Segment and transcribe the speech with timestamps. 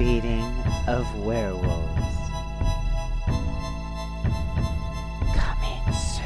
[0.00, 0.42] feeding
[0.88, 2.16] of werewolves.
[5.34, 6.24] Coming soon.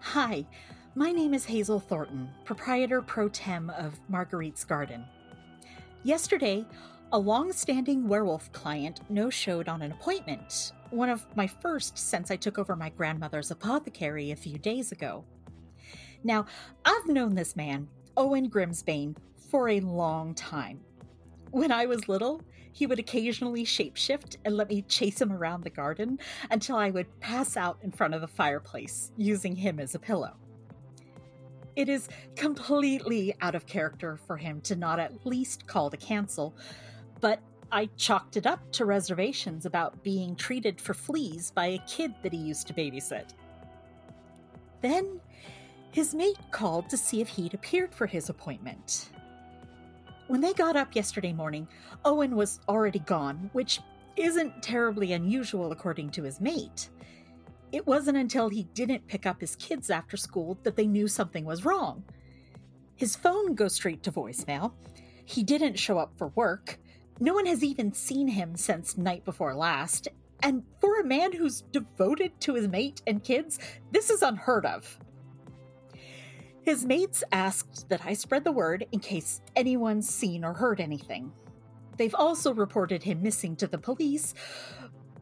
[0.00, 0.46] Hi,
[0.94, 5.04] my name is Hazel Thornton, proprietor pro tem of Marguerite's Garden.
[6.04, 6.64] Yesterday,
[7.10, 12.30] a long standing werewolf client no showed on an appointment, one of my first since
[12.30, 15.24] I took over my grandmother's apothecary a few days ago.
[16.22, 16.44] Now,
[16.84, 19.16] I've known this man, Owen Grimsbane,
[19.50, 20.80] for a long time.
[21.50, 25.70] When I was little, he would occasionally shapeshift and let me chase him around the
[25.70, 26.18] garden
[26.50, 30.34] until I would pass out in front of the fireplace, using him as a pillow.
[31.74, 36.54] It is completely out of character for him to not at least call to cancel,
[37.20, 42.14] but I chalked it up to reservations about being treated for fleas by a kid
[42.22, 43.34] that he used to babysit.
[44.80, 45.20] Then
[45.90, 49.10] his mate called to see if he'd appeared for his appointment.
[50.28, 51.66] When they got up yesterday morning,
[52.04, 53.80] Owen was already gone, which
[54.16, 56.90] isn't terribly unusual according to his mate.
[57.72, 61.44] It wasn't until he didn't pick up his kids after school that they knew something
[61.44, 62.04] was wrong.
[62.96, 64.72] His phone goes straight to voicemail.
[65.24, 66.78] He didn't show up for work.
[67.20, 70.08] No one has even seen him since night before last.
[70.42, 73.58] And for a man who's devoted to his mate and kids,
[73.90, 74.98] this is unheard of.
[76.62, 81.32] His mates asked that I spread the word in case anyone's seen or heard anything.
[81.96, 84.34] They've also reported him missing to the police,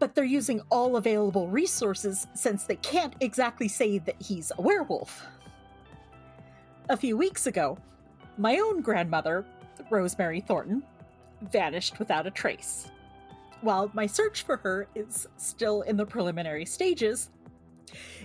[0.00, 5.24] but they're using all available resources since they can't exactly say that he's a werewolf.
[6.88, 7.78] A few weeks ago,
[8.36, 9.46] my own grandmother,
[9.90, 10.82] Rosemary Thornton,
[11.42, 12.90] vanished without a trace.
[13.60, 17.30] While my search for her is still in the preliminary stages,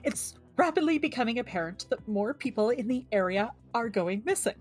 [0.03, 4.55] it's rapidly becoming apparent that more people in the area are going missing.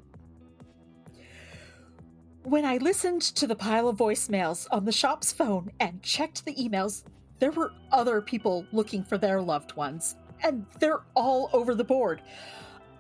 [2.45, 6.55] When I listened to the pile of voicemails on the shop's phone and checked the
[6.55, 7.03] emails,
[7.41, 12.23] there were other people looking for their loved ones, and they're all over the board.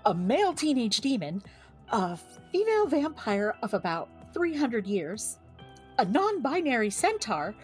[0.05, 1.43] A male teenage demon,
[1.91, 2.19] a
[2.53, 5.39] female vampire of about 300 years,
[5.99, 7.55] a non binary centaur,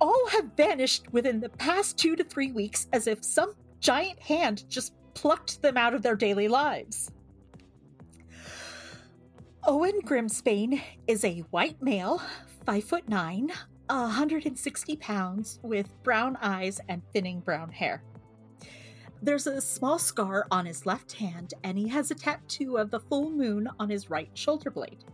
[0.00, 4.68] all have vanished within the past two to three weeks as if some giant hand
[4.68, 7.10] just plucked them out of their daily lives.
[9.64, 12.22] Owen Grimsbane is a white male,
[12.64, 13.52] 5 foot 9,
[13.88, 18.02] 160 pounds, with brown eyes and thinning brown hair.
[19.22, 23.00] There's a small scar on his left hand, and he has a tattoo of the
[23.00, 25.04] full moon on his right shoulder blade.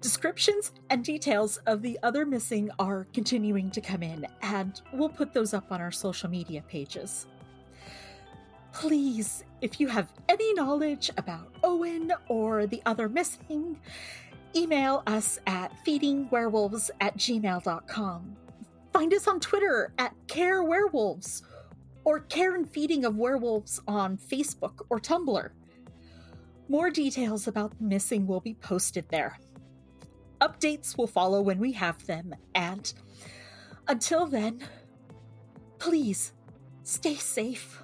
[0.00, 5.34] Descriptions and details of the other missing are continuing to come in, and we'll put
[5.34, 7.26] those up on our social media pages.
[8.72, 13.78] Please, if you have any knowledge about Owen or the other missing,
[14.56, 18.36] email us at feedingwerewolves at gmail.com.
[18.94, 21.42] Find us on Twitter at Care Werewolves
[22.04, 25.50] or Care and Feeding of Werewolves on Facebook or Tumblr.
[26.68, 29.38] More details about the missing will be posted there.
[30.40, 32.92] Updates will follow when we have them, and
[33.88, 34.62] until then,
[35.78, 36.32] please
[36.82, 37.82] stay safe.